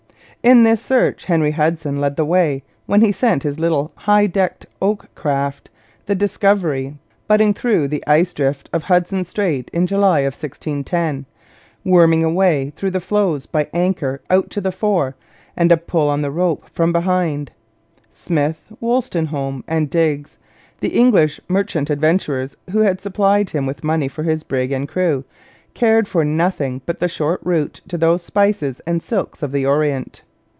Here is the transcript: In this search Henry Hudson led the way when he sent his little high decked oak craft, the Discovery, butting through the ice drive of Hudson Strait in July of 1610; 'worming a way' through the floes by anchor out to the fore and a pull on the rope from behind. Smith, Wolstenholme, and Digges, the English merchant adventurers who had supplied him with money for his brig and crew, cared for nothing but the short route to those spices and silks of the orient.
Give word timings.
In 0.43 0.63
this 0.63 0.81
search 0.81 1.25
Henry 1.25 1.51
Hudson 1.51 1.97
led 2.01 2.15
the 2.15 2.25
way 2.25 2.63
when 2.87 3.01
he 3.01 3.11
sent 3.11 3.43
his 3.43 3.59
little 3.59 3.91
high 3.95 4.25
decked 4.25 4.65
oak 4.81 5.07
craft, 5.13 5.69
the 6.07 6.15
Discovery, 6.15 6.95
butting 7.27 7.53
through 7.53 7.87
the 7.87 8.03
ice 8.07 8.33
drive 8.33 8.63
of 8.73 8.81
Hudson 8.81 9.23
Strait 9.23 9.69
in 9.71 9.85
July 9.85 10.21
of 10.21 10.33
1610; 10.33 11.27
'worming 11.85 12.23
a 12.23 12.29
way' 12.33 12.71
through 12.75 12.89
the 12.89 12.99
floes 12.99 13.45
by 13.45 13.69
anchor 13.71 14.19
out 14.31 14.49
to 14.49 14.59
the 14.59 14.71
fore 14.71 15.15
and 15.55 15.71
a 15.71 15.77
pull 15.77 16.09
on 16.09 16.23
the 16.23 16.31
rope 16.31 16.67
from 16.73 16.91
behind. 16.91 17.51
Smith, 18.11 18.61
Wolstenholme, 18.81 19.63
and 19.67 19.91
Digges, 19.91 20.39
the 20.79 20.89
English 20.97 21.39
merchant 21.47 21.91
adventurers 21.91 22.57
who 22.71 22.79
had 22.79 22.99
supplied 22.99 23.51
him 23.51 23.67
with 23.67 23.83
money 23.83 24.07
for 24.07 24.23
his 24.23 24.43
brig 24.43 24.71
and 24.71 24.89
crew, 24.89 25.23
cared 25.75 26.07
for 26.07 26.25
nothing 26.25 26.81
but 26.87 26.99
the 26.99 27.07
short 27.07 27.39
route 27.43 27.81
to 27.87 27.95
those 27.95 28.23
spices 28.23 28.79
and 28.87 29.03
silks 29.03 29.43
of 29.43 29.51
the 29.51 29.67
orient. 29.67 30.23